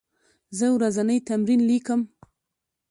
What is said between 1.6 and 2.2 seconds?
لیکم.